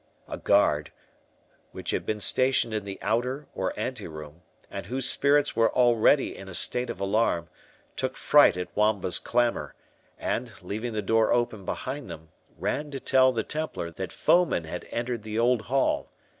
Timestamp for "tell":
12.99-13.31